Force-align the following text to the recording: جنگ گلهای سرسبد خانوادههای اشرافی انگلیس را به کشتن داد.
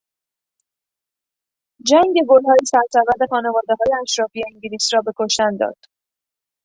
جنگ 1.85 2.23
گلهای 2.29 2.59
سرسبد 2.65 3.29
خانوادههای 3.29 3.93
اشرافی 4.01 4.41
انگلیس 4.53 4.93
را 4.93 5.01
به 5.01 5.11
کشتن 5.19 5.57
داد. 5.59 5.77